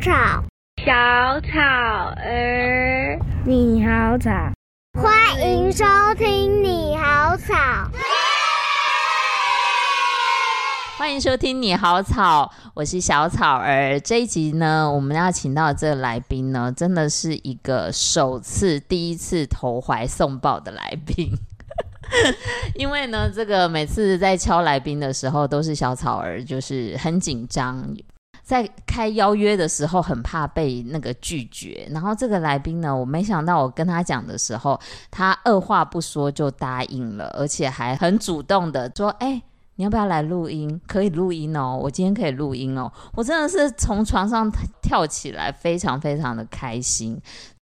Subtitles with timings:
[0.00, 0.12] 草，
[0.84, 1.58] 小草
[2.16, 4.30] 儿，你好草，
[4.94, 5.84] 欢迎收
[6.16, 7.54] 听你好草，
[10.98, 13.98] 欢迎收听你好草，我是小草儿。
[14.00, 21.32] 这一集呢，我们要请到的这个来宾呢，真的是一个首次、第一次投怀送抱的来宾。
[22.76, 27.84] 因为呢，这个每次在敲来宾的时候，都是小草儿，就是很紧张，
[28.46, 31.84] 在开邀约的时候很怕被那个拒绝。
[31.90, 34.80] 然后这个来宾呢，我没想到我跟他讲的时候，
[35.10, 39.42] 他二话不说就答应了，而且还很主动的说：“哎，
[39.74, 40.80] 你要不要来录音？
[40.86, 44.48] 可以录音哦，我今天可以录音哦。”我真的是从床上
[44.80, 47.20] 跳起来，非常非常的开心。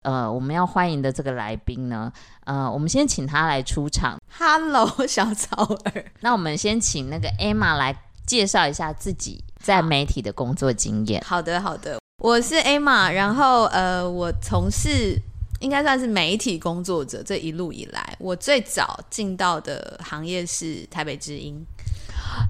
[0.02, 2.10] 呃，我们要欢迎的这个来宾呢，
[2.44, 4.16] 呃，我们先请他来出场。
[4.38, 6.04] Hello，小草儿。
[6.22, 11.22] 那我们先请那个 Emma 来介绍一下自己在媒体的工作经验。
[11.24, 15.18] 好的，好的，我是 Emma，然后呃，我从事
[15.60, 21.60] 应该算是媒体工作者，这一路以来，我最早进到的行业是台北之音，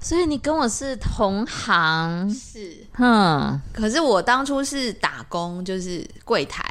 [0.01, 3.59] 所以你跟我是同行，是，哼。
[3.73, 6.63] 可是我当初是打工，就是柜台。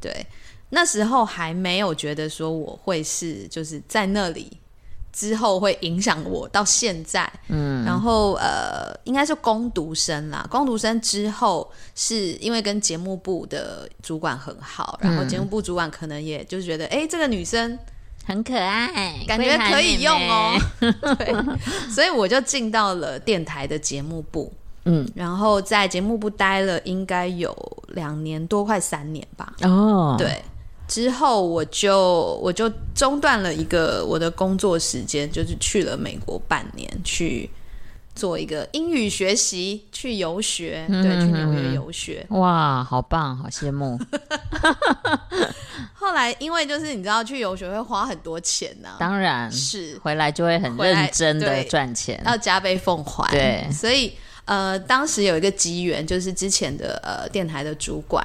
[0.00, 0.26] 对，
[0.70, 4.58] 那时候还没有觉得说我会是就是在那里
[5.14, 17.78] 之后会影响我到现在，嗯，然后呃，应该是攻读生啦，攻读生之后是因为跟节目部的主管很好，然后节目部主管可能也就是觉得，哎、嗯，这个女生
[18.26, 21.32] 很可爱，感觉可以用哦， 对，
[21.88, 24.52] 所以我就进到了电台的节目部。
[24.86, 27.56] 嗯，然后在节目部待了应该有
[27.88, 29.54] 两年多，快三年吧。
[29.62, 30.44] 哦，对，
[30.86, 37.50] 之后我就我就中断了一个我的工作时间，就是去了美国半年，去
[38.14, 42.26] 做一个英语学习，去游学，嗯、对，去纽约游学。
[42.30, 43.98] 哇，好棒，好羡慕。
[45.94, 53.30] 后来因为就是你知道去游学会花很多钱呢、啊，当然是回来就会很认真的赚钱，要加倍奉还。
[53.30, 54.12] 对，所以。
[54.46, 58.22] 呃，当时有一个机缘，就是之前的呃电台的主管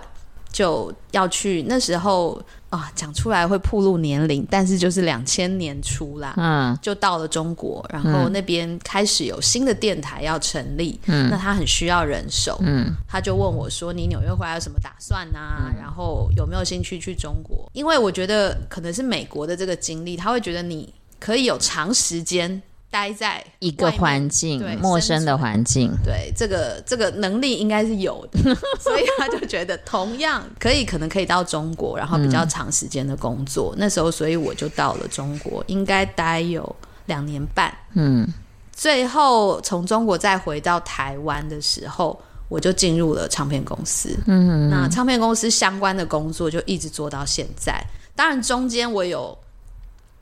[0.51, 15.65] 就要去，那时候啊讲出来会暴露年龄，但是就是两千年初啦，嗯，就到了中国，然后那边开始有新的电台要成立，嗯，那他很需要人手，嗯，他就问我说：“你纽约回来有什么打算啊？
[15.65, 17.69] 嗯，然后有没有兴趣去中国？
[17.73, 22.61] 因为我觉得可能是美国的这个经历，他会觉得你可以有长时间。”
[22.91, 28.39] 待在一个环境，陌生的环境，对这个这个能力应该是有的，
[28.81, 33.73] 所以他就觉得同样可以，可能可以到中国，然后比较长时间的工作。
[33.75, 37.71] 嗯、那时候，所以我就到了中国，应该待有两年半。
[37.93, 38.27] 嗯，
[38.73, 44.17] 最后从中国再回到台湾的时候，我就进入了唱片公司。
[44.25, 47.79] 嗯，那唱片公司相关的工作就一直做到现在。
[48.15, 49.37] 当然，中间我有。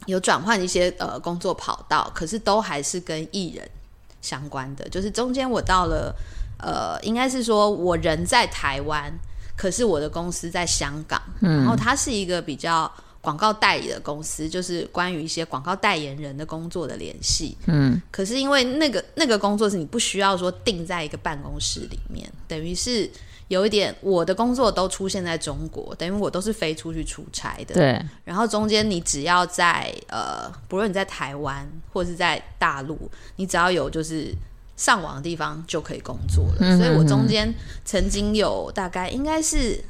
[0.07, 3.69] 有转换一些呃工作跑道，可是都还是跟艺人
[4.21, 4.89] 相关的。
[4.89, 6.15] 就是中间我到了
[6.57, 9.13] 呃，应该是说我人在台湾，
[9.55, 12.91] 可是我的公司在香港，嗯，然后它是一个比较
[13.21, 18.01] 广告代理的公司，就是关于一些广告代言人的工作的联系，嗯。
[18.09, 23.09] 可是因为那个那个工作是你不需要说定在一个办公室里面，等于是。
[23.47, 27.73] 有一点，我的工作都出现在中国，等于我都是飞出去出差的。
[27.75, 28.01] 对。
[28.25, 34.33] 然后中间你只要在呃，不论你在台湾或是在大陆，你只要有就是
[34.75, 36.77] 上网的地方就可以工作了。
[36.77, 37.53] 所以我中间
[37.85, 39.81] 曾经有大概应该是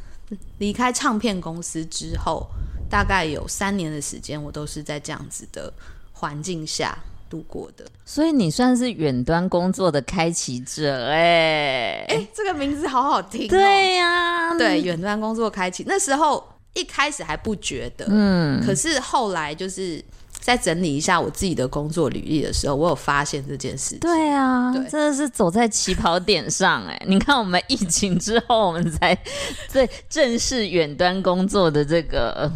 [0.59, 2.47] 离开唱片公司之后，
[2.87, 5.73] 大概有三年的时间，我都是在这样子的
[6.13, 6.97] 环境下。
[7.29, 13.49] 度过的，所以你算是远端工作的开启者哎哎，这个名字好好听哦。
[13.49, 15.83] 对呀，对，远端工作开启。
[15.87, 16.43] 那时候
[16.73, 20.03] 一开始还不觉得，嗯，可是后来就是
[20.39, 23.99] 在整理一下我自己的工作履历的时候，我有发现这件事情。
[23.99, 27.01] 对啊，对，真的是走在起跑点上哎。
[27.07, 29.17] 你看，我们疫情之后，我们才
[29.73, 32.49] 对正式远端工作的这个。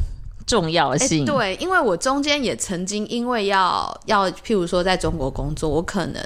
[0.45, 6.23] 重要性、欸、对，因为我中间也曾经因为要要，譬如说在中国工作，我可能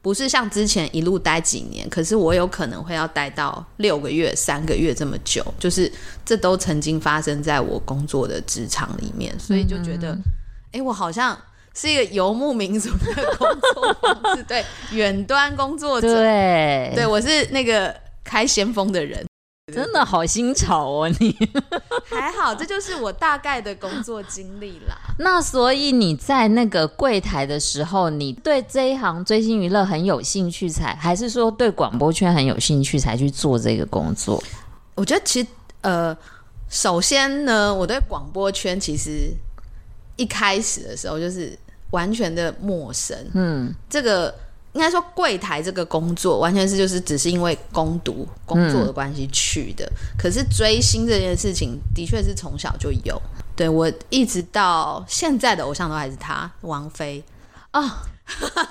[0.00, 5.90] 不是像之前一路待几年，可是我有可能会要待到六个月、三个月这么久，就是
[6.24, 10.22] 这都曾经发生在我工作的职场里面，所以就觉得，哎、嗯。
[10.72, 11.36] 欸，我好像
[11.74, 19.24] 是一个游牧民族的工作方式，对，远端工作者，对，对我是那个开先锋的人。
[19.74, 21.36] 真的好新潮哦，你
[22.08, 24.96] 还好，这就是我大概的工作经历啦。
[25.18, 34.40] 那所以你在那个柜台的时候，你对这一行追星娱乐很有兴趣才，还是说对广播圈很有兴趣才去做这个工作？
[34.94, 35.48] 我觉得其实
[35.80, 36.16] 呃，
[36.68, 39.32] 首先呢，我对广播圈其实
[40.14, 41.58] 一开始的时候就是
[41.90, 43.18] 完全的陌生。
[43.34, 44.32] 嗯，这个
[44.76, 49.86] 应该说柜台这个工作完全是就是只是因为攻读工作的关系去的。
[49.86, 53.20] 嗯、可是追星这件事情的确是从小就有。
[53.56, 57.24] 对，我一直到现在的偶像都还是他，王菲
[57.72, 57.90] 哦，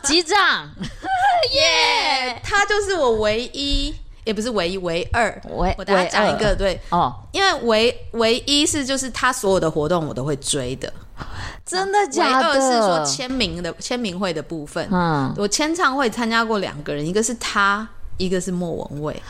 [0.03, 0.69] 机长
[1.51, 3.95] 耶，他就是我唯一。
[4.25, 5.39] 也不是唯一，唯二。
[5.51, 10.91] 唯我大家讲一个对哦，因为唯唯一是就是他所有的活动我都会追的，
[11.65, 12.47] 真的假的？
[12.47, 19.23] 二是说签名的签名会的部分，嗯，我签唱会参加过两个人，一个是他，一个是莫文蔚。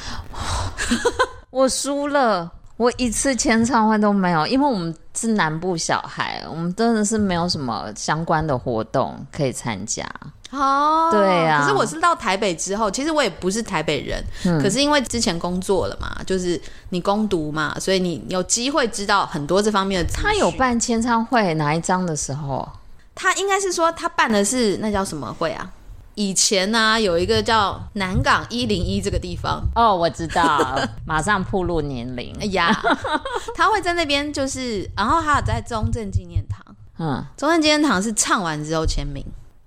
[1.50, 10.06] 我输了，我一次签唱会都没有，因为我们是南部小孩，我们真的是没有什么相关的活动可以参加。
[10.56, 11.62] 哦，对呀、啊。
[11.62, 16.60] 可是我是到台北之后，其实我也不是台北人，嗯、可是因为之前工作了嘛，就是
[16.90, 20.12] 你攻读嘛，所以你有机会知道很多这方面的。
[20.14, 22.68] 他有办签唱会哪一张的时候？
[23.14, 25.70] 他应该是说他办的是那叫什么会啊？
[26.16, 32.34] 以前呢、啊、有一个叫南港一零一这个地方哦，我知道， 马上暴露年龄。
[32.40, 32.74] 哎呀，
[33.54, 39.26] 他会在那边就是，然后还有在中正纪念堂，嗯，中正纪念堂是唱完之后签名。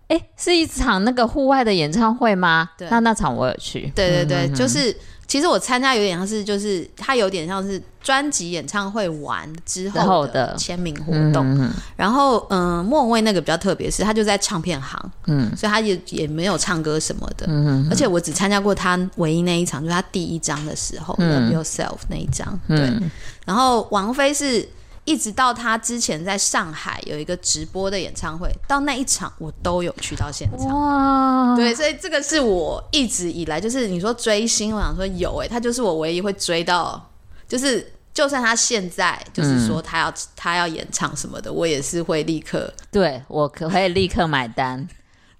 [0.09, 2.71] 哎，是一场那个户外的演唱会吗？
[2.77, 3.93] 对，那那场我有去。
[3.95, 4.97] 对对对，嗯、哼哼就是
[5.27, 11.47] 其实我参加有点像是，就是它有点像是专辑演唱会完之后的签名活动。
[11.47, 17.45] 嗯、哼哼然后，嗯、呃，莫文蔚那个比较特别，是他就在唱片行，嗯，所以他也也没有唱歌什么的。
[17.47, 22.59] 嗯哼哼而且我只参加过他唯一那一场，就是他第一张的时候，嗯，Love Yourself 那一张。
[22.67, 23.11] 对，嗯、
[23.45, 24.67] 然后王菲是。
[25.09, 30.69] 一直到他之前在上海有一个直播的演唱会，到那一场我都有去到现场。
[30.69, 37.11] 哇，对，所以这个是我一直以来就是你说追星，我想说有哎、欸，他就是我唯一会追到，
[37.49, 44.87] 就是就算他现在就是说他要、嗯、他要演唱什么的，我也是会立刻对我可可以立刻买单。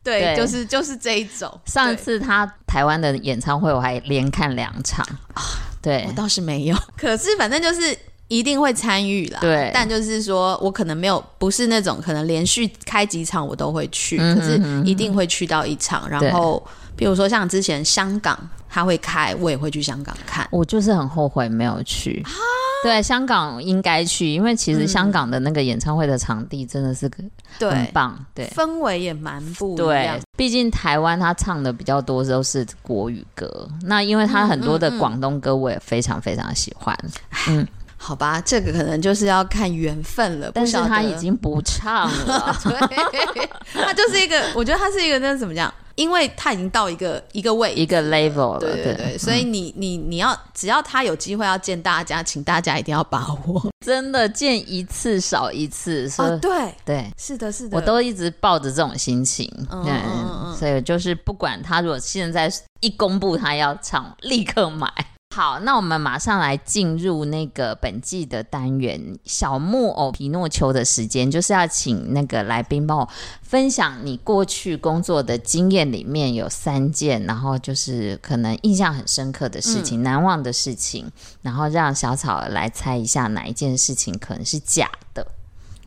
[0.03, 1.61] 对，对就是就是这一种。
[1.67, 5.05] 上次他台湾的演唱会我还连看两场
[5.35, 5.43] 啊，
[5.83, 7.95] 对我倒是没有， 可是反正就是。
[8.29, 16.09] 一定会参与啦，对，但就是说我可能没有，不是那种可能连续开几场我都会去，可是一定会去到一场。
[16.09, 16.63] 然后，
[16.95, 18.39] 比如说像之前香港
[18.69, 20.47] 他会开，我也会去香港看。
[20.51, 22.23] 我就是很后悔没有去。
[22.27, 22.31] 啊、
[22.85, 27.11] 对，香港应该去，因为其实香港的那个演唱会的场地真的是
[27.59, 29.87] 很棒，对，对氛围也蛮不一样。
[29.87, 36.95] 对，毕竟台湾他唱的比较多都是国语歌，那因为他很多的广东歌我也非常非常喜欢，
[37.49, 37.61] 嗯。
[37.61, 37.67] 嗯
[38.01, 40.51] 好吧，这个可能就是要看缘分了。
[40.55, 45.73] 但是他已经不唱了， 对，他就是一个，我觉得他是一个，那怎么讲？
[45.97, 56.09] 因为他已经到一个一个位一个 level 了，对对对，对所以你你你要只要他有机会要见大家，请大家一定要把握， 真的见一次少一次。
[56.19, 62.49] 哦，对对，是的，是的，我都一直抱着这种心情，嗯嗯嗯，所以就是不管他如果现在
[62.79, 64.89] 一公布他要唱，立刻买。
[65.39, 73.09] 好，那我们马上来进入那个本季的单元“小木偶皮诺丘”的时间，就是要请那个来宾帮我
[73.41, 81.09] 分享你过去工作的经验里面有三件，然后就是可能印象很深刻的事情、嗯、难忘的事情，
[81.43, 85.25] 然后让小草来猜一下哪一件事情可能是假的。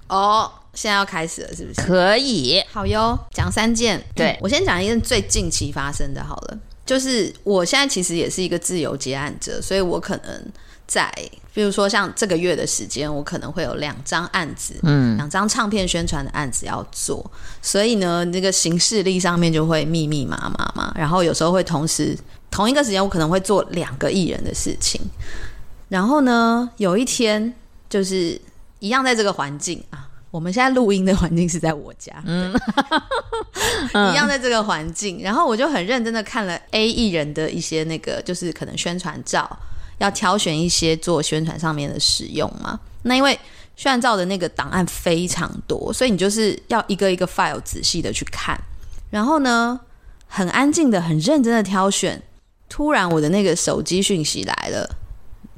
[0.08, 1.82] 哦，现在要开始了，是不是？
[1.82, 4.02] 可以，好哟，讲三件。
[4.16, 6.58] 对、嗯、我先讲一件最近期发生的，好了。
[6.92, 10.46] 就是我现在其实也是一个自由接案者，所以我可能
[10.86, 11.10] 在，
[11.54, 17.32] 比如说像这个月的时间，我可能会有两张案子，嗯，两张唱片宣传的案子要做，
[17.62, 20.92] 所以呢，那个行事历上面就会密密麻麻嘛。
[20.94, 22.14] 然后有时候会同时
[22.50, 25.00] 同一个时间，我可能会做两个艺人的事情。
[25.88, 27.54] 然后呢，有一天
[27.90, 28.38] 就是
[28.80, 30.10] 一样在这个环境啊。
[30.32, 32.54] 我们现在录音的环境是在我家，嗯，
[34.14, 39.60] 一样在这个环境，然后我就很认真的看了 A 艺人的一些那个，就是可能宣传照，
[39.98, 42.80] 要挑选一些做宣传上面的使用嘛。
[43.04, 43.34] 那因为
[43.76, 48.58] 宣传照的那个档案非常多，所以你就是要一个一个 file 仔细的去看。
[49.10, 49.78] 然后呢，
[50.28, 52.24] 很安静的、很认真的挑选。
[52.70, 54.90] 突然，我的那个手机讯息来了，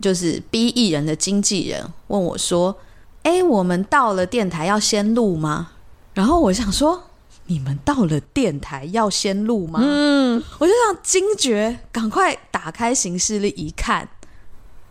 [0.01, 2.75] 就是 B 艺人的经纪人问我说。
[3.23, 5.71] 哎，我们到了电台要先录吗？
[6.13, 7.03] 然后我想说，
[7.45, 9.79] 你们到了电台要先录吗？
[9.81, 14.09] 嗯，我就想惊觉，赶快打开行事历一看，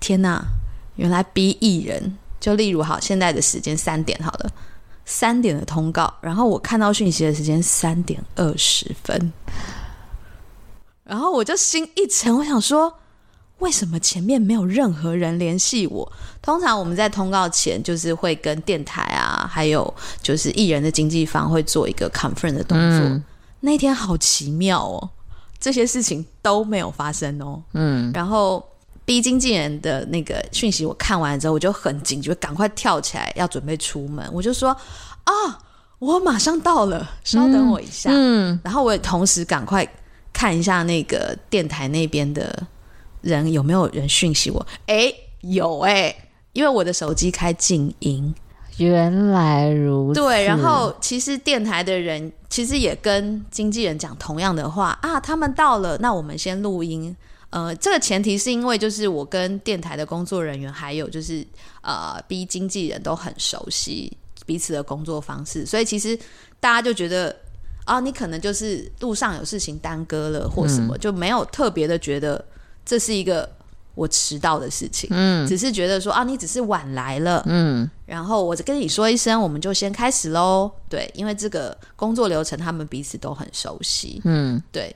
[0.00, 0.42] 天哪，
[0.96, 4.50] 原来 B 艺人就例如好，现在的时间三点好了，
[5.04, 9.32] 三点的通告，然后我看到讯息的时间三点二十分，
[11.04, 12.94] 然后我就心一沉，我想说。
[13.62, 16.12] 为什么前面没有任何人联系我？
[16.42, 22.98] 通常我们在通告前就是会跟电台啊，还有就是艺人的经纪方会做一个 confirm 的动作。
[22.98, 23.22] 嗯、
[23.60, 25.08] 那天好奇妙哦，
[25.60, 27.62] 这些事情都没有发生哦。
[27.74, 28.60] 嗯，然后
[29.04, 34.28] B 经纪人的那个讯息我看完之后，我就很紧急，赶快跳起来要准备出门。
[34.32, 34.76] 我就说
[35.22, 35.32] 啊，
[36.00, 38.10] 我马上到了，稍等我一下。
[38.10, 39.88] 嗯，嗯然后我也同时赶快
[40.32, 42.66] 看一下那个电台那边的。
[43.22, 44.66] 人有没有人讯息我？
[44.86, 46.16] 哎，有哎、欸，
[46.52, 48.34] 因为我的手机开静音。
[48.78, 50.20] 原来如此。
[50.20, 57.14] 对，然后其实电台的人其实也跟经纪人讲同样的话啊，他们到了，那我们先录音。
[57.50, 61.46] 呃，这个前提是因为就是我跟电台的工作人员还有就是
[61.82, 64.10] 呃 B 经纪人都很熟悉
[64.46, 66.18] 彼此的工作方式，所以其实
[66.58, 67.36] 大家就觉得
[67.84, 72.42] 啊，你可能就是路上有事情耽搁了或什么，嗯、就没有特别的觉得。
[72.84, 73.48] 这是一个
[73.94, 84.94] 我迟到的事情，嗯，只是觉得说啊，你只是晚来了，嗯，然后我就跟你说一声，我们就先开始喽，对，因为这个工作流程他们彼此都很熟悉，嗯，对，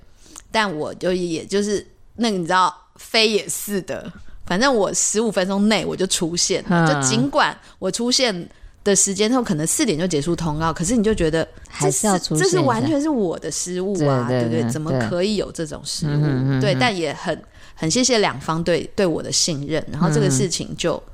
[0.51, 4.11] 但我就也就是那个你知道，飞也是的，
[4.47, 8.49] 反正我十五分钟内我就出现了，嗯，就尽管我出现
[8.83, 14.67] 的时间后可能四点就结束通告，可是你就觉得还是要出现，这是完全是我的失误啊，对，不对？
[14.71, 16.61] 怎么可以有这种失误？
[16.63, 17.39] 对，但也很。
[17.77, 21.13] 很谢谢两方对对我的信任，然后这个事情就、嗯、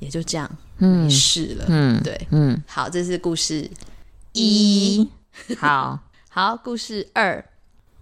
[0.00, 1.64] 也就这样没事了。
[1.68, 3.68] 嗯，对，嗯，好，这是故事
[4.32, 5.08] 一。
[5.56, 7.42] 好 好，故事二，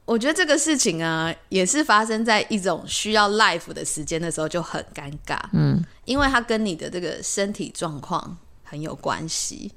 [0.05, 5.38] 我觉得这个事情啊，也是发生在一种需要 life 的时间的时候，就很尴尬。
[5.52, 9.71] 嗯，因为它跟你的这个身体状况很有关系。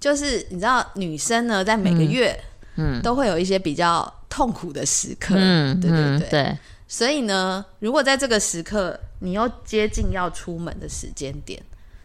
[0.00, 2.36] 就是你知道，女生呢，在每个月，
[2.76, 5.34] 嗯，都会有一些比较痛苦的时刻。
[5.36, 6.58] 嗯，对对对，嗯、对。
[6.90, 11.62] 所以呢，如果在这个时刻你又接近要出门的时间点，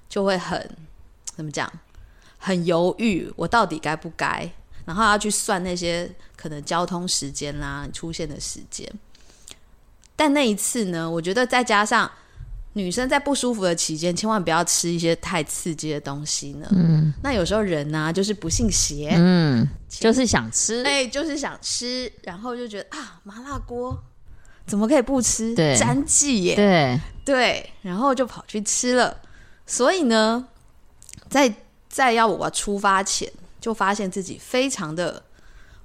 [0.10, 0.70] 就会很
[1.36, 1.72] 怎么讲，
[2.38, 4.52] 很犹豫，我到底该不该？
[4.86, 8.86] 然后要去算那些可能交通时间啦、出现的时间。
[10.16, 12.12] 但那一次呢，我觉得再加上
[12.74, 16.68] 女生在不舒服的期间，千万不要吃一些太刺激的东西呢。
[16.72, 23.98] 嗯，那有时候人呢、啊，就是不信邪，嗯，就是想吃，哎，就是想吃，然后就觉得啊，麻辣锅。
[24.66, 25.54] 怎么可以不吃？
[25.56, 26.56] 对，沾记耶！
[26.56, 29.16] 对对，然后就跑去吃了。
[29.66, 30.46] 所以呢，
[31.30, 31.54] 在
[31.90, 35.22] 在要我出发前，就发现自己非常的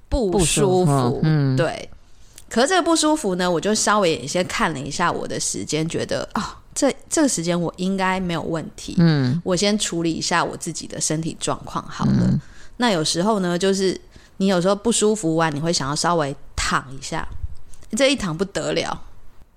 [0.08, 0.86] 不舒服。
[0.86, 1.88] 舒服嗯，对。
[2.48, 6.44] 可是这个不舒服呢，我就稍微也先看了一下我的时间，觉得啊、哦，
[6.74, 8.94] 这这个时间我应该没有问题。
[8.98, 12.22] 嗯，我先处理一下我自己的身体状况好了。
[12.22, 12.40] 嗯、
[12.78, 14.00] 那有时候呢，就是
[14.38, 17.28] 你有时候不舒服完，你会想要稍微躺一下。
[17.96, 19.02] 这一躺不得了，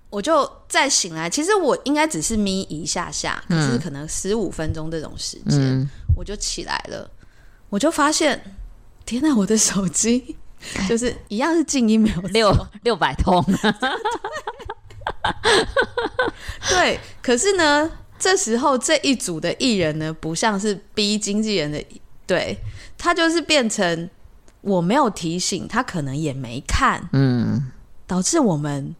[0.09, 1.29] 我就再醒来。
[1.29, 7.09] 其实我应该只是眯一下下，可是可能十五分钟这种时间，嗯、我就起来了。
[7.69, 8.55] 我就发现，
[9.05, 9.33] 天哪！
[9.35, 10.35] 我的手机
[10.87, 13.43] 就是一样是静音，没有六六百通。
[16.69, 21.83] 对，可是呢，这时候这一组的艺人呢，不像是逼经纪人的，
[22.27, 22.57] 对，
[22.97, 24.09] 他就是变成
[24.61, 27.71] 我没有提醒，他可能也没看，嗯。
[28.11, 28.93] 导致我们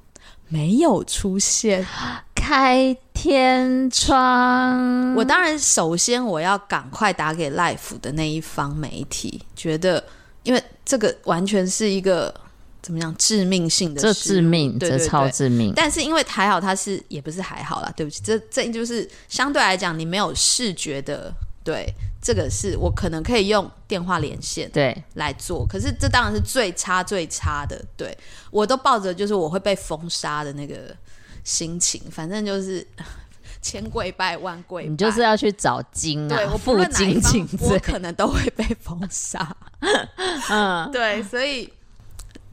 [0.48, 1.86] 没有出现
[2.34, 5.13] 开天窗。
[5.15, 10.01] 我当然首先我要赶快打给 Life 的那一方媒体，觉得
[10.44, 12.34] 因为这个完全是一个
[12.82, 15.74] 怎么样致命性的，这致命，对对对，这超致命。
[15.75, 21.30] 但是因为还好，他是也不是还好啦，对不起，这这就是相对来讲，你没有视觉的。
[21.63, 21.86] 对，
[22.22, 27.84] 这个是我可能可以用电话连线对来做，可是这当然是最差最差的。
[27.98, 28.16] 对，
[28.51, 30.96] 我都抱着就是我会被封杀的那个
[31.44, 32.86] 心情，反正就是
[33.60, 39.56] 千跪拜万跪拜，你就是要去找金啊，对，我不论哪一方，我可能都会被封杀。
[40.51, 41.68] 嗯，对，所以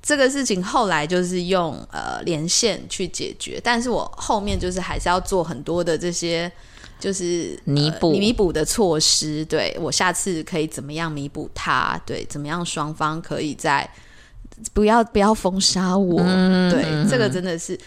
[0.01, 6.51] 这个事情后来就是用呃连线去解决，但是我后面就是还是要做很多的这些。
[6.99, 12.01] 就是弥补弥补的措施，对，我下次可以怎么样弥补他？
[12.05, 13.89] 对，怎么样双方可以在
[14.73, 16.21] 不要不要封杀我？
[16.21, 17.79] 嗯、对，嗯、这个真的是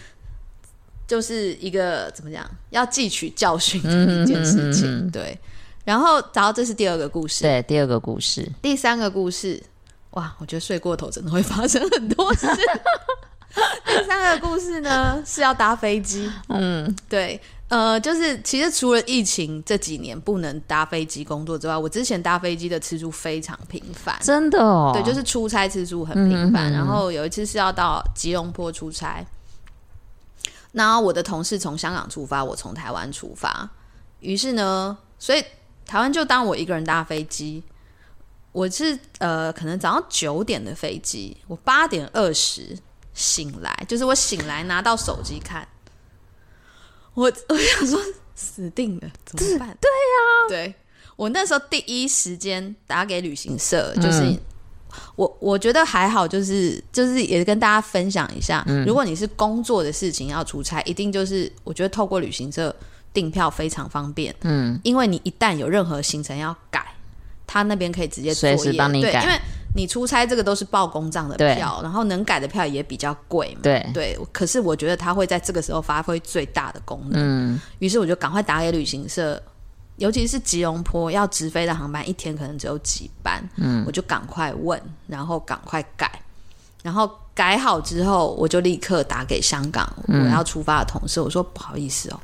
[1.05, 4.87] 就是一个怎么讲，要汲取教训的一件事情。
[4.87, 5.37] 嗯、对，
[5.83, 9.61] 然后然后这是第二个故事，对，第二个故事，第三个故事，
[10.11, 12.47] 哇，我觉得睡过头真的会发生很多事。
[13.85, 17.39] 第三个故事呢是要搭飞机，嗯，对。
[17.67, 24.91] 呃，就是其实除了疫情这几年不能搭飞机工作之外，我之前搭飞机的次数非常频繁，真的哦。
[24.93, 26.69] 对，就是出差次数很频繁。
[26.69, 29.25] 然后有一次是要到吉隆坡出差，
[30.73, 33.69] 然后我的同事从香港出发，我从台湾出发，
[34.19, 35.41] 于是呢，所以
[35.85, 37.63] 台湾就当我一个人搭飞机。
[38.51, 42.77] 我是呃，可能早上九点的飞机，我八点二十
[43.13, 45.67] 醒来，就是我醒来拿到手机看，
[47.13, 47.99] 我 我想说
[48.35, 49.75] 死定了，怎么办？
[49.81, 50.75] 对呀、啊，对
[51.15, 54.39] 我那时候第一时间打给旅行社，就是、嗯、
[55.15, 62.75] 我我觉得还好，就是就是也跟大家分享一下，嗯、如果你是工作的事情要出差，一定就是我觉得透过旅行社
[63.13, 66.85] 订票非常方便，嗯，因为你一旦有任何行程要改。
[67.53, 69.41] 他那边可以直接随时帮你改，对，因为
[69.73, 73.61] 你出差这个都是报公账的票，然后能改的票也比较贵嘛。
[73.63, 77.53] 对对，可是我觉得他会在这个时候发挥最大的功能。
[77.53, 79.41] 嗯，于是我就赶快打给旅行社，
[79.95, 83.41] 尤其是吉隆坡要直飞的航班，一天可能只有几班。
[83.55, 86.11] 嗯，我就赶快问，然后赶快改，
[86.83, 92.19] 然后改好之后，我就立刻打给香港我要出发的同事，我说不好意思哦，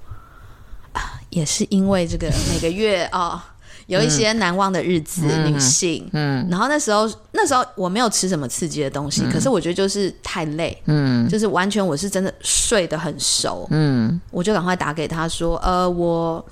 [0.91, 3.19] 啊，也是因为这个每个月啊。
[3.19, 3.41] 哦
[3.87, 16.45] 有一些难忘的日子，嗯、女性，嗯，然后那时候那时候我没有吃什么刺激的东西，嗯、可是我觉得就是太累，嗯，就是完全我是真的睡得很熟，嗯，我就赶快打给他说，呃，我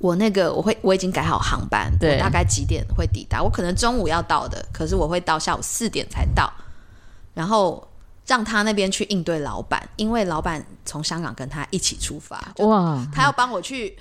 [0.00, 3.40] 我那个我会我已经改好航班，对，我大概几点会抵达？
[3.40, 6.52] 我可能中午要到的，可是我会到下午四点才到，
[7.32, 7.86] 然后
[8.26, 13.96] 让他那边去应对老板，因为老板从香港跟他一起出发，哇，他要帮我去。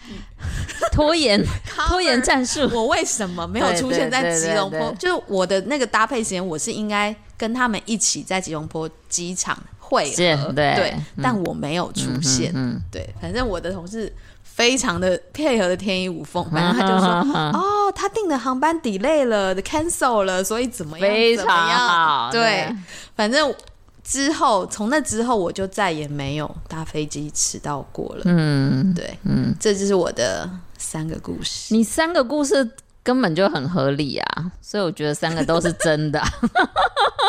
[0.90, 4.90] 拖延拖延战术，我为什么没有出现在吉隆坡？
[4.98, 12.50] 就是我的那个搭配时间，我是应该跟他们一起在吉隆坡机场会合，对，对，但我没有出现。
[12.54, 14.10] 嗯，对，反正我的同事
[14.42, 17.08] 非常的配合的天衣无缝，反正他就说，
[17.52, 17.60] 哦，
[17.92, 21.08] 他订的航班 delay 了，cancel 了，所以怎么样？
[21.08, 22.74] 非常好，对，
[23.14, 23.54] 反正。
[24.02, 28.22] 之后，从那之后，我就再也没有搭飞机迟到过了。
[28.24, 31.72] 嗯，对，嗯，这就是我的三个故事。
[31.72, 32.68] 你三个故事
[33.04, 36.20] 根本就很合理啊，所以我觉得三个都是真的。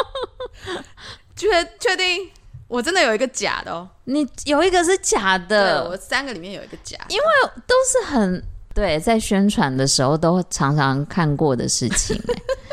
[1.36, 1.48] 确
[1.80, 2.32] 确定？
[2.68, 3.88] 我真的有一个假的哦。
[4.06, 7.24] 你有一个是假的，我三个里面有一个假，因为
[7.68, 12.20] 都是很对，在宣传的时候都常常看过的事情。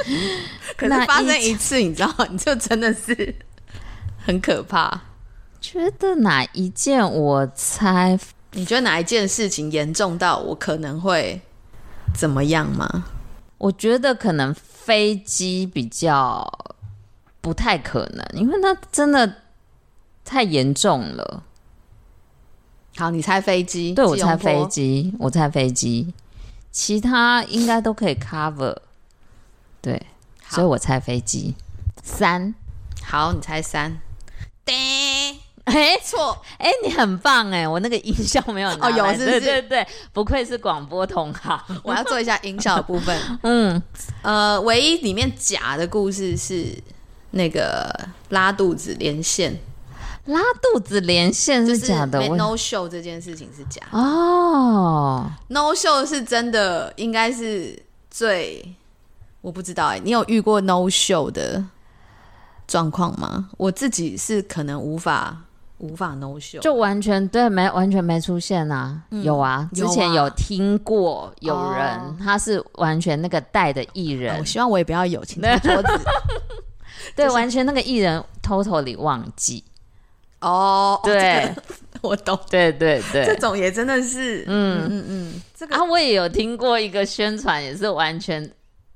[0.76, 3.34] 可是发生一次，你知道， 你就真的是。
[4.20, 5.00] 很可怕，
[5.58, 7.02] 觉得哪一件？
[7.10, 8.18] 我猜，
[8.52, 11.40] 你觉得哪一件事情严重到我可能会
[12.14, 13.06] 怎么样吗？
[13.56, 16.46] 我觉得可能飞机比较
[17.40, 19.32] 不太可能，因为那真的
[20.26, 21.42] 太严重了。
[22.98, 23.94] 好，你猜飞机？
[23.94, 26.12] 对，我猜飞机，我猜飞机，
[26.72, 28.76] 其他应该都可以 cover。
[29.80, 30.02] 对，
[30.48, 31.54] 所以我猜飞机。
[32.02, 32.52] 三，
[33.04, 34.00] 好，你猜三。
[34.66, 39.40] 哎， 错，哎，你很棒哎，我那个音效没有拿哦，有是不是？
[39.40, 43.16] 对对对，不愧是广播同行， 我要做一下音效的部分。
[43.44, 43.80] 嗯，
[44.22, 46.76] 呃，唯一里面假的故事是
[47.30, 47.94] 那个
[48.30, 49.56] 拉肚子连线，
[50.28, 58.74] 拉肚子连线是假的，no show 这件事情是假的哦，no show 是真的，应该是最，
[59.40, 61.64] 我不知道哎，你有遇过 no show 的？
[62.66, 63.48] 状况吗？
[63.56, 65.34] 我自己是可能无法
[65.78, 69.00] 无法 no show，就完全对，没完全没出现啊。
[69.10, 74.40] 嗯、有啊，之前有听过有人，哦、他是完全那个带的艺人、哦。
[74.40, 76.00] 我希望我也不要有，请桌子。
[77.16, 79.64] 对，就是、完全那个艺人 totally 忘记。
[80.40, 81.52] 哦，对，
[82.02, 82.38] 我懂。
[82.50, 88.42] 对对对，这种也真的是，嗯嗯嗯，这个啊，我也有听过一个宣传，也是完全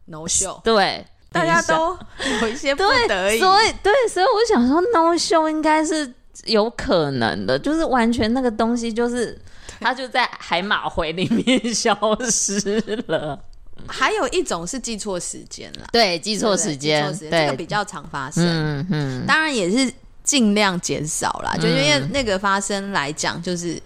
[0.07, 0.61] no show。
[0.63, 1.05] 对。
[1.33, 1.97] 大家都
[2.43, 6.13] 有一些不得已，所以对，所以我想说，no show 应该是
[6.45, 9.41] 有可能的，就是完全那个东西就是
[9.81, 11.97] 它就在海马回里面消
[12.31, 13.43] 失了。
[13.89, 18.45] 还有一种是记错时间了，对，记错时间，这个比较常发生。
[18.45, 19.91] 嗯嗯，当然也是
[20.33, 23.79] 尽量减少啦，就因为那个发生来讲，就是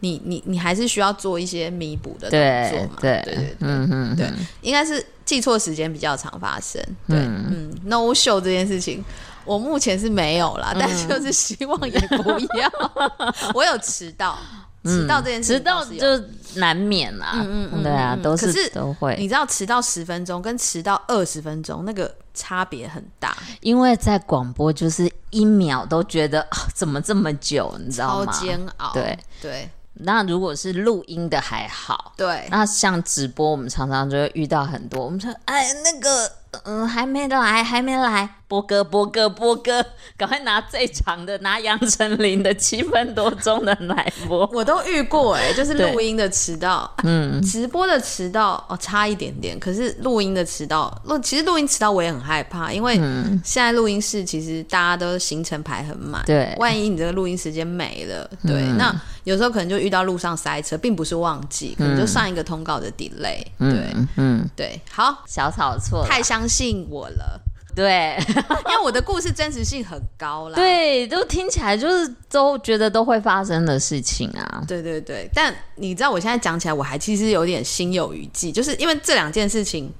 [0.00, 2.38] 你你你还是需要做一些弥补的动
[2.70, 3.34] 作嘛，对对。
[3.36, 5.02] 对，嗯嗯对，应该是。
[5.24, 9.02] 记错时间比较常发生，对，嗯，嗯，no show 这件事情，
[9.46, 12.70] 我目前是没有啦，嗯、但是就是希望也不要。
[13.56, 14.38] 我有迟到，
[14.84, 16.24] 迟到这件事，迟到就
[16.56, 19.16] 难免啦，嗯嗯对啊，都是，都会。
[19.18, 28.32] 你知道迟到十分钟跟迟到二十分钟那个差别很大，因为在广播就是一秒都觉得啊，怎么这么久，你知道吗？
[28.32, 29.50] 超煎熬，对对。
[29.50, 32.48] 对那如果是录音的还好，对。
[32.50, 35.04] 那像直播，我们常常就会遇到很多。
[35.04, 36.28] 我们说，哎，那个
[36.64, 38.28] 嗯，还没来，还没来。
[38.46, 39.84] 波哥，波哥，波哥，
[40.16, 44.48] 赶快拿最长的，拿杨丞琳的七分多钟的来播。
[44.52, 49.58] 我都遇过哎、欸，就是录音的迟到，嗯，直播的迟到哦，差一点点。
[49.58, 52.94] 可是录音的迟到，录其实录音迟到我也很害怕，因为
[53.42, 67.40] 现在录音室其实大家都行程排很满，对，万一你这个录音时间没了，对，嗯、那有时候可能就遇到路上塞车，并不是忘记，可能就上一个通告的 delay，对，嗯，嗯对，好，小草错，太相信我了。
[67.74, 68.16] 对，
[68.68, 70.54] 因为我的故事真实性很高啦。
[70.54, 74.62] 对，都听起来就是都觉得都会发生的事情啊。
[74.68, 79.90] 对对对，但你知道我现在讲起来，我还其实有点心有余悸，就是因为这两件事情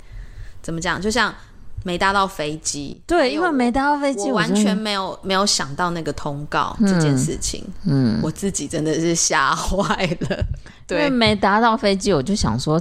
[0.63, 1.35] 怎么讲，就像
[1.83, 3.01] 没搭到飞机。
[3.07, 7.65] 对，因为没搭到飞机，我完全没有没有想到那个通告这件事情。
[7.87, 10.45] 嗯，我自己真的是吓坏了。
[10.87, 12.81] 对，因为没搭到飞机，我就想说。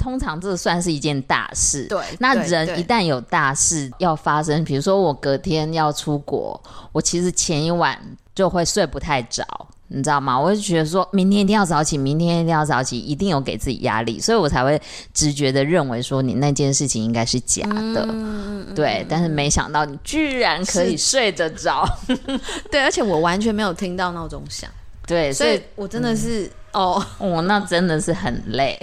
[0.00, 1.84] 通常这算是一件大事。
[1.84, 6.58] 对，那人一旦有大事要发生，比如说我隔天要出国，
[6.90, 7.96] 我其实前一晚
[8.34, 9.46] 就会睡不太着，
[9.88, 10.40] 你知道吗？
[10.40, 14.80] 我就觉得说明天一定要早起，明天一定要早起，一定有给自己压力，所以我才会
[15.12, 18.06] 直觉的认为说你那件事情应该是假的。
[18.08, 21.86] 嗯、对，但是没想到你居然可以睡得着。
[22.72, 24.70] 对，而且我完全没有听到闹钟响。
[25.06, 26.50] 对，所以，所以我真的是。
[26.72, 28.78] 嗯哦，哦，那真的是很累，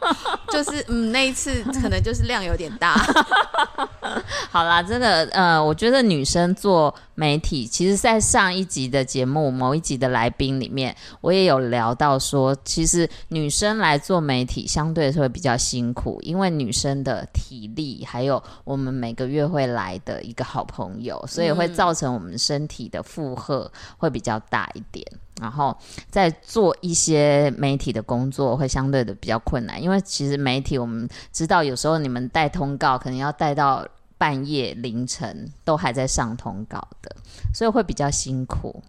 [0.52, 2.94] 就是嗯，那一次可能就是量有点大。
[4.50, 25.06] 好啦，真的，呃，我觉得女生做媒体，其实，在上一集的节目某一集的来宾里面，我也有聊到说，其实女生来做媒体相对会比较辛苦，因为女生的体力，还有我们每个月会来的一个好朋友，所以会造成我们身体的负荷会比较大一点。
[25.38, 25.76] 然后
[26.10, 33.86] 在做一些媒体的工作会相对的比较困难，因为其实媒体我们知道，有时候你们带通告可能要带到
[34.20, 37.16] 半夜凌晨都还在上通告的，
[37.54, 38.82] 所以会比较辛苦。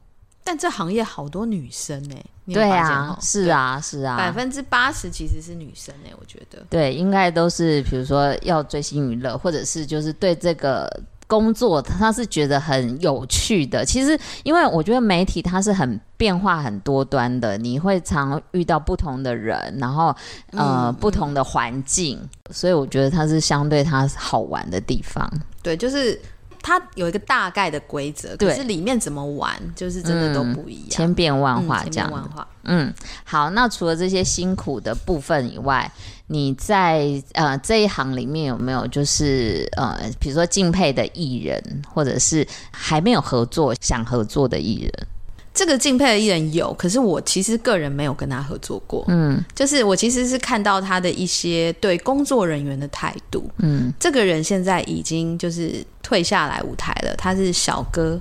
[0.44, 11.02] 但这行业好多女生哎、欸，对啊，是啊，是啊，百分之八十其实是女生哎、欸，我觉得对，应该都是比如说要追星娱乐，或者是就是对这个。
[11.32, 20.14] 工作他是觉得很有趣的，其实因为我觉得媒体它是很变化很多端的，你会常遇到不同的人，然后
[20.52, 25.26] 呃、嗯、不同的环境，所以我觉得它是相对它好玩的地方。
[25.64, 26.20] 对，就是
[26.62, 31.92] 它有一个大概的规则，可是里面怎么玩，就是真的都不一样，嗯、千变万化这样。
[31.92, 32.46] 千变万化。
[32.64, 35.90] 嗯，好，那除了这些辛苦的部分以外。
[36.32, 41.62] 你在呃这一行里面有没有就是呃比如说敬佩的艺人，
[41.94, 45.08] 或者是还没有合作想合作的艺人？
[45.54, 49.04] 这个敬佩的艺人有，可是我其实个人没有跟他合作过。
[49.10, 53.44] 嗯，就是我其实是看到他的一些对工作人员的态度。
[53.58, 58.18] 嗯，这个人现在已经就是退下来舞台了，他是小哥。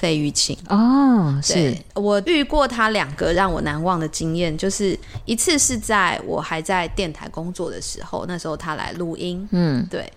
[0.00, 0.56] 费玉清。
[0.70, 1.76] 哦，是。
[1.94, 10.10] 我遇过他两个让我难忘的经验，就是一次是在我还在电台工作的时候，那时候他来录音，嗯，对，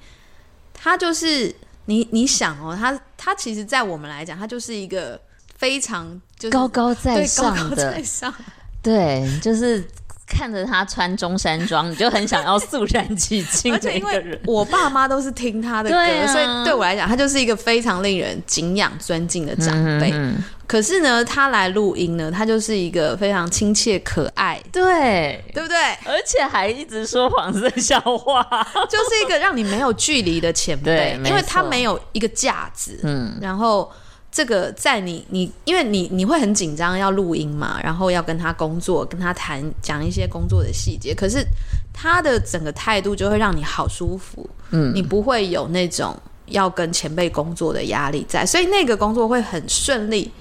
[0.74, 1.54] 他就是
[1.86, 5.20] 你你想哦，他他其实，在我们来讲，他就是一个
[5.58, 8.34] 非常就是高高在上的，高高在上，
[8.82, 9.86] 对，就是。
[10.34, 13.72] 看着他穿中山装，你就很想要肃然起敬。
[13.72, 20.10] 而且因为我爸妈都是听他的歌，啊、所以对我来讲，他就是一个非常令人敬仰、尊敬的长辈。
[20.12, 25.78] 嗯嗯，可是呢，他来录音呢，他就是一个非常亲切、可爱，对，对不对？
[26.06, 28.44] 而且还一直说黄色笑话，
[28.90, 33.00] 就是一个让你没有距离的前辈， 因为他没有一个架子。
[33.04, 33.92] 嗯，然后。
[34.34, 41.14] 这个在你你，因为你你会很紧张要录音嘛，然后要跟他工作，跟他谈讲一些工作的细节。
[41.14, 41.46] 可是
[41.94, 46.18] 他的整个态度就会让你好舒服，嗯，你不会有那种
[46.48, 50.32] 要跟前辈工作的压力在，所以那个工作会很顺利、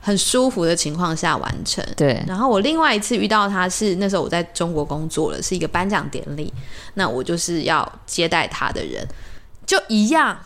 [0.00, 1.84] 很舒服的情况下完成。
[1.96, 2.22] 对。
[2.28, 6.54] 然后我另外一次遇到他是那时候我在中国工作了，是一个颁奖典礼，
[6.94, 9.04] 那我就是要接待他的人，
[9.66, 10.38] 就一样。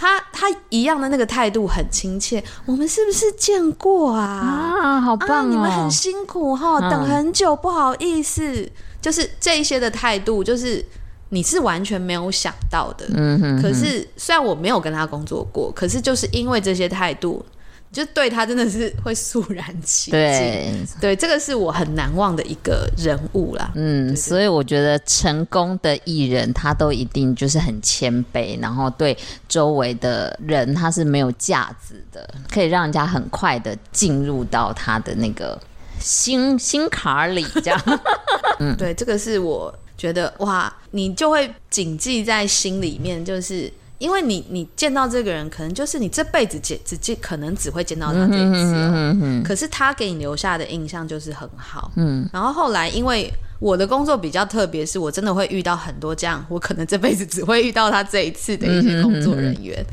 [0.00, 4.76] 他他一样的那个态度很亲切，我们是不是见过啊？
[4.80, 5.48] 啊，好棒哦！
[5.48, 8.70] 啊、你们很辛苦哈，等很久，不好意思，嗯、
[9.02, 10.84] 就是这一些的态度，就是
[11.30, 13.06] 你是完全没有想到的。
[13.14, 13.62] 嗯哼，哼。
[13.62, 17.44] 可是虽然我没有跟他工作过，可是就是因为这些态度。
[17.90, 23.72] 就对他真的是会肃然起敬，对对，这个是我很难忘的一个人物啦。
[23.74, 29.16] 嗯，所以我觉得成功的艺人他都一定就是很谦卑，然后对
[29.48, 35.58] 周围的人他是没有架子的，可以让人家很快的进入到他的那个
[35.98, 38.00] 心心坎里，这样。
[38.60, 43.72] 嗯，对，这个是我觉得哇，你就会谨记在心里面，就是。
[43.98, 48.92] 因为你你见到这个人，可能就是你这辈子见只见可能只会见到他这一次哦。
[48.94, 51.90] 嗯嗯可是他给你留下的印象就是很好。
[51.96, 59.84] 嗯，然后后来因为我的工作比较特别，是我真的会遇到很多这样，我可能这辈子只会遇到他这一次的一些工作人员。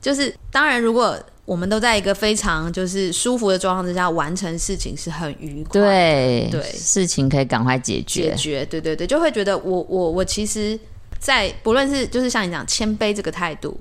[0.00, 5.80] 就是当然，如果我们都在一个非常就是舒服的状况之下完成事情，是很愉快。
[5.80, 8.30] 对对，事情可以赶快解决。
[8.30, 10.78] 解决，对对对，就会觉得我我我其实。
[11.18, 13.78] 在不论是就是像你讲谦卑这个态度，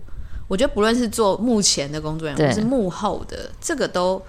[0.48, 4.22] 我觉得不论是做目前的工作人员，或是幕后的，这个都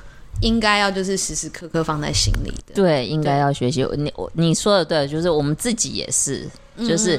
[0.42, 2.74] 应该要就是时时刻刻放在心里的。
[2.74, 3.86] 对，应该要学习。
[3.96, 6.46] 你我你说的对，就是我们自己也是，
[6.86, 7.18] 就是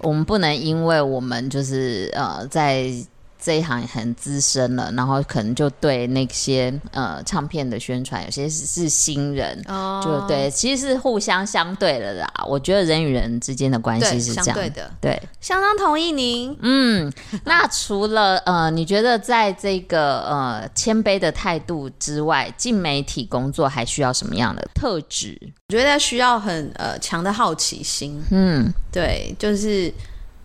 [0.00, 2.92] 我们不能因为我们就是呃在。
[3.48, 12.30] 这一行很资深了，然后可能就对那些呃唱片的宣传，有些是是新人，哦、就对，其实是互相相对的啦。
[12.46, 16.54] 我觉得人与人之间的关系是这样对的，对，相当同意您。
[16.60, 17.10] 嗯，
[17.46, 25.40] 那除了呃，你觉得在这个呃谦卑的态度之外，进媒体工作还需要什么样的特质？
[25.68, 28.22] 我觉得需要很呃强的好奇心。
[28.30, 29.90] 嗯，对，就是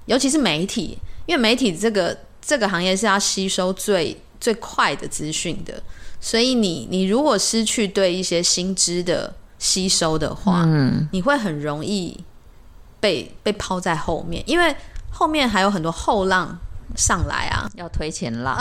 [0.05, 2.17] 尤其是媒体，因为媒体这个。
[2.45, 5.81] 这个行业是要吸收最最快的资讯的，
[6.19, 12.19] 所以你你如果失去对一些新知的吸收的话，嗯，你会很容易
[12.99, 14.75] 被被抛在后面，因为
[15.09, 16.57] 后面还有很多后浪
[16.97, 18.57] 上来啊，要推前浪，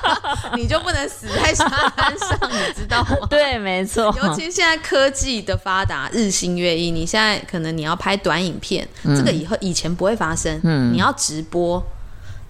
[0.56, 3.26] 你就不能死在沙滩上，你知道吗？
[3.28, 4.04] 对，没错。
[4.22, 11.84] 尤其现在科技的发达，日新月异，你现在可能你要拍短影片，嗯，这个以后以前不会发生，嗯，你要直播。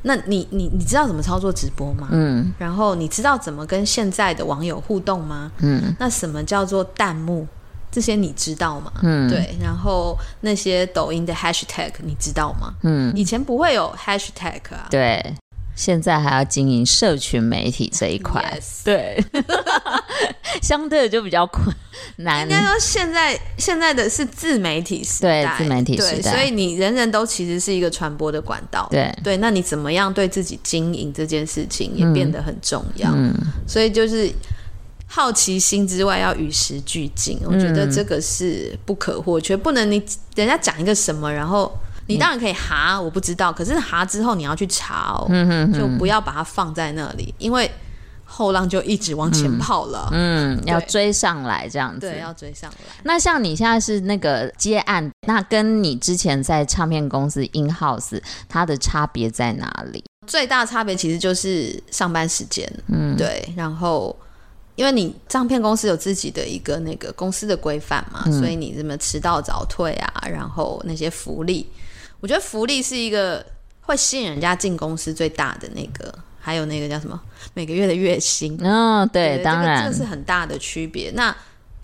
[0.02, 2.08] 那你你你知道怎么操作直播吗？
[2.10, 5.50] 嗯，然后你知道怎么跟现在的网友互动吗？
[5.58, 7.46] 嗯，那什么叫做弹幕？
[7.90, 8.92] 这些你知道吗？
[9.02, 9.56] 嗯，对。
[9.60, 12.74] 然后那些抖音的 hashtag 你知道吗？
[12.82, 14.86] 嗯，以前不会有 hashtag 啊。
[14.90, 15.34] 对。
[15.74, 18.84] 现在还要经营社群媒体这一块，yes.
[18.84, 19.24] 对，
[20.62, 21.74] 相对的就比较困
[22.16, 22.42] 难。
[22.42, 29.36] 应该说，现在现在的是自媒体时代，对，自媒体时代，所以你人人都其实是一个传播的管道，对对。
[29.38, 33.34] 那你怎么样对自己经营这件事情也变得很重要，嗯，
[33.66, 34.30] 所以就是
[35.06, 40.02] 好奇心之外要与时俱进，我觉得这个是不可或缺，不能你
[40.34, 41.76] 人家讲一个什么，然后。
[42.10, 43.52] 你当然可以哈，我不知道。
[43.52, 47.70] 可是哈之后你要去查哦，嗯、哼哼就不要把它放在那里，因为
[48.30, 50.08] 后浪就一直往前跑了。
[50.12, 52.00] 嗯，嗯要追上来这样子。
[52.00, 52.94] 对，要追上来。
[53.02, 60.04] 那像你现在是那个接案，那跟你之前在唱片公司 in house，它的差别在哪里？
[60.26, 62.70] 最大差别其实就是上班时间。
[62.88, 63.50] 嗯，对。
[63.56, 64.14] 然后，
[64.74, 71.66] 因为你唱片公司有自己的一个那个公司的规范嘛，嗯、所以你这么迟到早退啊，然后那些福利。
[72.20, 73.44] 我觉得福利是一个
[73.80, 76.12] 会吸引人家进公司最大的那个，
[76.48, 77.20] 还有那个叫什么
[77.52, 78.56] 每个月的月薪。
[78.58, 81.10] 嗯、哦，对，对，当然这个是很大的区别。
[81.14, 81.36] 那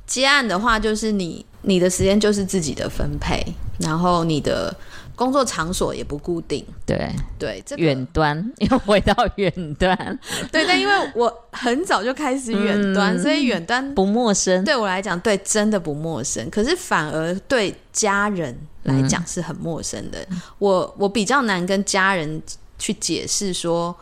[0.06, 3.44] 接案的话，就是你你的时间就是自己的分配，
[3.78, 4.74] 然后你的
[5.14, 6.64] 工作场所也不固定。
[6.86, 10.18] 对对，这个、远端 又回到远端。
[10.50, 14.64] 对，但因为我很早就开始远端，嗯、所以远端不陌生。
[14.64, 16.48] 对我来讲，对，真的不陌生。
[16.48, 18.56] 可是反而对家人。
[18.84, 22.42] 来讲是很陌生的，嗯、我我比较难跟家人
[22.78, 23.96] 去解释说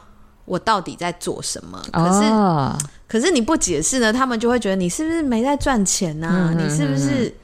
[0.44, 1.80] 我到底在做什么。
[1.92, 2.76] 可是、哦、
[3.08, 6.54] 可是你不解释呢，他们就会觉得你是不是没在赚钱呐、啊？
[6.54, 7.34] 嗯、你是不是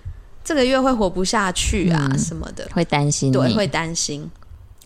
[0.45, 2.09] 这个月会活不下去啊？
[2.13, 4.31] 嗯、什么的，会担心，对，会担心。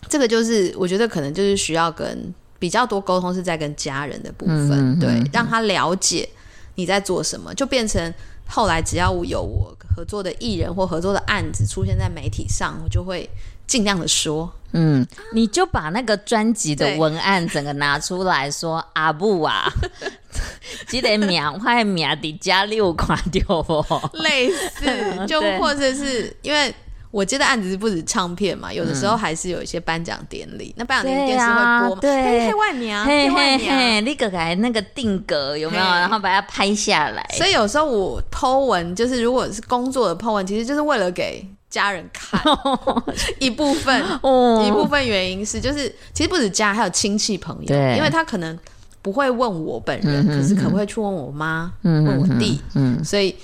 [0.07, 6.27] 这个就是我觉得可能就是需要跟比较多沟通，是在跟家人的部分，嗯、对，让他了解
[6.75, 8.13] 你在做什么，就变成。
[8.45, 13.27] 后来只要有我合作的艺人或合作的案子出现在媒体上，我就会
[13.73, 19.67] 尽量的说，嗯，你就把那个专辑的文案整个拿出来说， 阿布啊，
[20.87, 24.85] 记得秒快秒的加六款掉哦，类似，
[25.27, 26.71] 就或者是因为。
[27.13, 30.69] 我接的案子是不止唱片嘛，有的时候还是有一些颁奖典礼。
[30.69, 32.01] 嗯、那颁奖典礼电视会播嘛？
[32.01, 35.83] 对，嘿嘿外面啊，嘿嘿嘿，那个还那个定格有没有？
[35.83, 37.23] 然后把它拍下来。
[37.37, 42.39] 所以有时候我 po 文，就是如果是工作的 po 文，其实就是为了给家人看
[43.39, 44.01] 一部分。
[44.65, 48.57] 一部分原因是，就是其实不止家，还有亲戚朋友，因为他可能
[49.01, 52.61] 不会问我本人，可是可不可以去问我妈、嗯、问我弟？
[52.75, 53.35] 嗯，所以。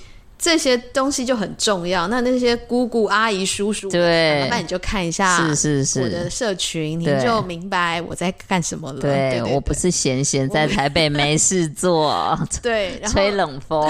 [0.42, 2.08] 这些东西就很重要。
[2.08, 9.00] 那那些姑姑、阿姨、叔叔，对，那你就看一下，是是是，我的社群，你就明白我在干什么了。
[9.00, 13.86] 对，我不是闲闲在台北没事做， 对，吹冷风。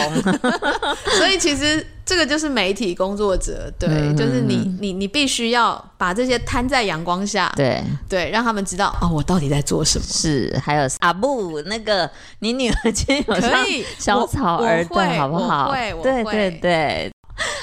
[1.16, 10.04] 所以其实这个就是媒体工作者，对，嗯、就是你你你必须要把这些摊在阳光下，对对，让他们知道哦，我到底在做什么。
[10.04, 13.64] 是，还有阿布那个，你女儿今天有上
[13.96, 15.72] 小草儿对，好不好？
[16.02, 17.12] 对对对。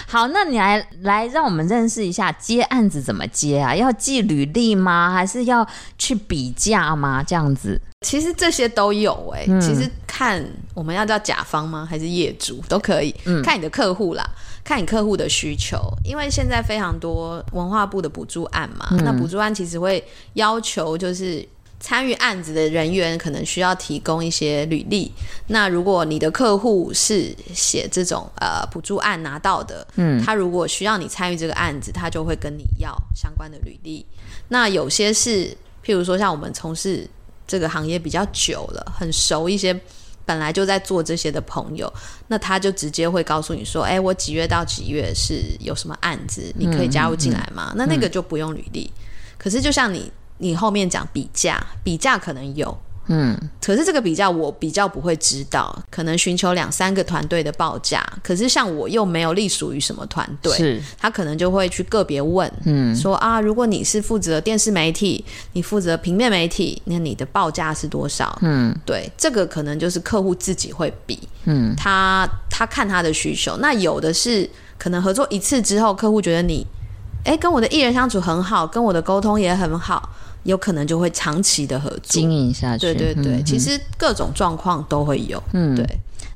[0.08, 3.76] 好，那你来来让我们认识一下接案子怎么接啊？
[3.76, 5.12] 要寄履历吗？
[5.14, 7.22] 还是要去比价吗？
[7.22, 7.80] 这样子？
[8.02, 11.88] 其实这些都有哎、欸，嗯、其实看我们要叫甲方吗？
[11.90, 14.24] 还是业主都可以，嗯、看你的客户啦，
[14.64, 15.80] 看你客户的需求。
[16.04, 21.48] 因为现在非常多文化部的补助案嘛，嗯、那补助案其实会要求就是。
[21.80, 25.12] 参与案子的人员可能需要提供一些履历。
[25.46, 34.04] 那如果你的客户是写这种呃补助案拿到的，嗯，他如果需要你参与这个案子，他就会跟你要相关的履历。
[34.48, 35.56] 那有些是，
[35.86, 37.08] 譬如说像我们从事
[37.48, 39.74] 这个行业比较久了，很熟一些，
[40.26, 41.92] 本来就在做这些的朋友，
[42.28, 48.92] 那他就直接会告诉你说：“哎，我几月到几月是有什么案子，你可以加入进来吗？”嗯嗯、那那个就不用履历。
[49.38, 50.12] 可是就像你。
[50.40, 52.78] 你后面讲比价，比价可能有，
[53.08, 68.38] 嗯，可是这个比较我比较不会知道，可能寻求两三个团队的报价，可是像我又没有隶属于什么团队，是，他可能就会去个别问，嗯，说啊，如果你是负责电视媒体，你负责平面媒体，那你的报价是多少？
[68.42, 76.66] 嗯，对，这个可能就是客户自己会比，嗯，他他看他的需求，那有的是可能合作一次之后，客户觉得你，
[77.24, 80.10] 哎，跟我的艺人相处很好，跟我的沟通也很好。
[80.48, 85.42] 有可能就会长期的合作经营下去，对对对，嗯、其实各种状况都会有。
[85.52, 85.86] 嗯，对。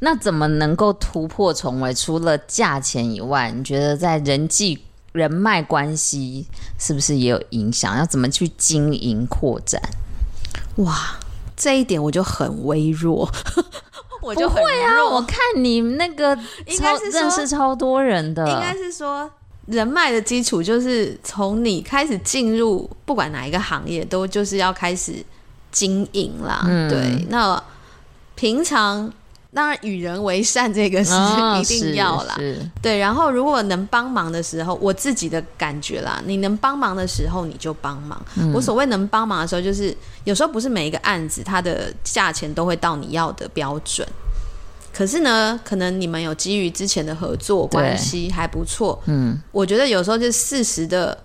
[0.01, 1.93] 那怎么能够突破重围？
[1.93, 6.45] 除了价钱以外，你觉得在人际人脉关系
[6.77, 7.97] 是不是也有影响？
[7.97, 9.81] 要怎么去经营扩展？
[10.77, 11.17] 哇，
[11.55, 13.31] 这一点我就很微弱，
[14.21, 15.05] 我就会啊！
[15.09, 19.31] 我看你那个应该是认识超多人的，应该是说。
[19.67, 25.13] 人脉的基础就是从你开始进入，不管哪一个行业，都就是要开始
[25.71, 26.63] 经营啦。
[26.67, 27.61] 嗯、对，那
[28.35, 29.11] 平常
[29.53, 31.13] 当然与人为善，这个是
[31.61, 32.35] 一定要啦。
[32.39, 38.19] 哦、对，然后如果能帮忙的时候，我自己的感觉啦，你能帮忙的时候你就帮忙。
[38.37, 44.07] 嗯、我所谓能帮忙的时候，就是有时候不是每一个案子它的价钱都会到你要的标准。
[44.93, 51.17] 可是呢，可能你们有基于之前的合作关系还不错，嗯，我觉得有时候就适时的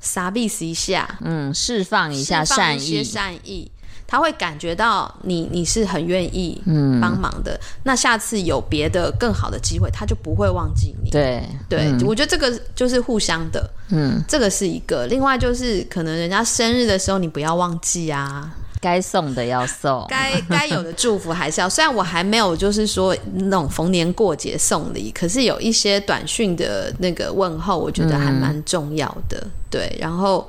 [0.00, 3.70] 撒币一下，嗯，释放一下善意，善意，
[4.06, 7.00] 他会感觉到你你是很愿意嗯。
[7.00, 18.54] 帮忙的，嗯、那下次有别的更好的机会，他就不会忘记你，对对，嗯、我觉得这个就是互相的，嗯，这个是一个，另外就是可能人家生日的时候你不要忘记啊。
[18.80, 21.68] 该送的要送，该该有的祝福还是要。
[21.68, 29.46] 虽然我还没有就是说那种逢年过节送礼，可是有一些短讯的那个问候，我觉得还蛮重要的。
[29.70, 30.48] 对，然后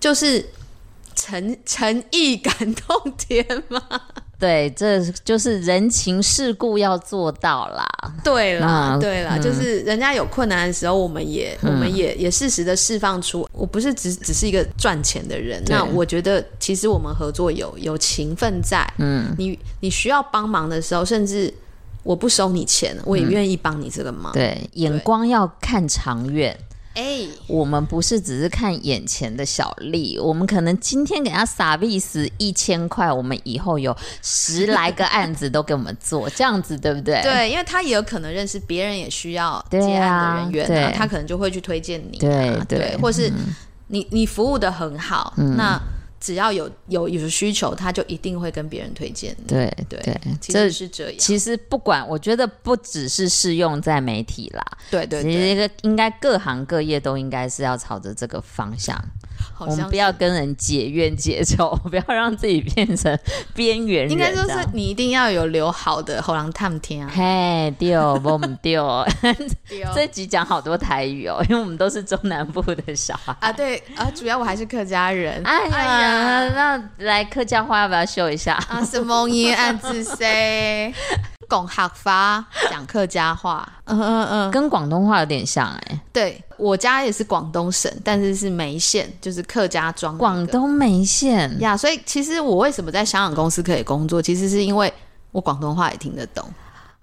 [0.00, 0.48] 就是
[1.14, 3.82] 诚诚意感动天嘛。
[4.40, 7.86] 对，这就是人情世故要做到啦。
[8.24, 13.46] 对啦，嗯、对啦，嗯、就是人家有困难的时候，我们也，嗯、我们也也适时的释放出。
[13.52, 18.90] 我不是只只是一个赚钱的人，那我觉得其实我们合作有有情分在。
[18.96, 21.52] 嗯，你你需要帮忙的时候，甚至
[22.02, 24.32] 我不收你钱，我也愿意帮你这个忙。
[24.32, 26.58] 嗯、对，眼光要看长远。
[26.94, 37.22] 哎，欸、我们不是只是看眼前的小利，我们可能今天给他撒币死一千块，我们以后有十来个案子都给我们做，这样子对不对？
[37.22, 43.32] 对，因为他也有可能认识别人也需要接案的人员、啊，他可能就会去推荐你、啊，对对，对，或是
[43.86, 45.80] 你你服务的很好，嗯、那。
[46.20, 49.34] 只要有有有需求，他就一定会跟别人推荐。
[49.48, 51.18] 对对，对其实是这样。
[51.18, 54.62] 其实不管，我觉得不只是适用在媒体啦。
[54.90, 59.02] 对对对，其实应该各行各业都应该是要朝着这个方向。
[59.68, 63.16] 我们不要跟人结怨结仇， 不要让自己变成
[63.54, 64.10] 边缘人。
[64.10, 67.10] 应该说是你一定要有留好的喉咙探听啊！
[67.12, 69.06] 嘿，丢不丢？
[69.94, 73.52] 这集讲好多台语哦，因为我们都是中南部的小孩啊。
[73.52, 75.42] 对啊，主要我还是客家人。
[75.44, 78.54] 哎呀，那来客家话要不要秀一下？
[78.68, 80.92] 啊，是蒙音暗自 say
[81.48, 83.68] 讲客发，讲客家话。
[83.86, 86.00] 嗯嗯嗯，跟广东话有点像哎。
[86.12, 86.42] 对。
[86.60, 90.16] 我家也是广东省，但是是梅县，就是客家庄。
[90.18, 94.92] 广东梅县呀，所以其实我为什么在香港公司可以工作，其实是因为
[95.32, 96.44] 我广东话也听得懂。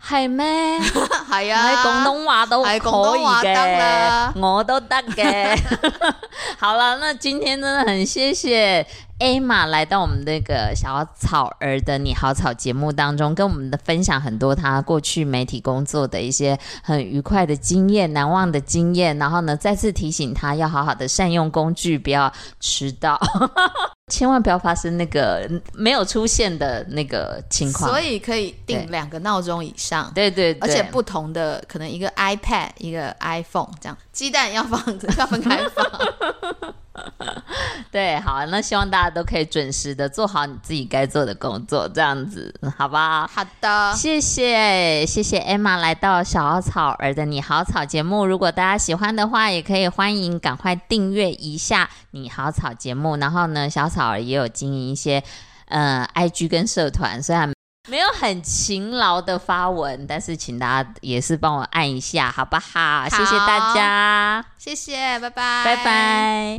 [0.01, 0.45] 系咩？
[0.81, 5.59] 系啊，喺广东话都可以嘅，我都得嘅。
[6.57, 8.85] 好了，那今天真的很谢谢
[9.19, 19.17] Emma 来到我们那个小草儿的你好草节目当中，跟我们的分享很多她过去媒体工作的一些很愉快的经验、难忘的经验。
[19.17, 23.19] 然后呢，再次提醒她要好好的善用工具，不要迟到。
[24.07, 30.09] 千万不要发生那个没有出现的那个情况，所以可以定两个闹钟以上。
[30.15, 34.83] 对对，对，而且不同的，可能一个 iPad，一个 iPhone，这样鸡蛋要放
[35.15, 35.85] 要分开放。
[37.91, 43.29] 对，好，那希望大家都可以准时的做好你自己该做的工作，这样子，好吧？
[43.31, 48.25] 好的，谢谢谢谢 Emma 来到小草儿的你好草节目。
[48.25, 53.17] 如果大家喜欢的话，也可以欢迎赶快订阅一下你好草节目。
[53.17, 55.23] 然后呢，小草儿也有经营一些
[55.67, 57.53] 呃 IG 跟社团，虽然
[57.87, 63.01] 没有很勤劳的发文，但是请大家也是帮我按一下，好不好？
[63.01, 66.55] 好谢谢大家，谢谢，拜拜，拜拜。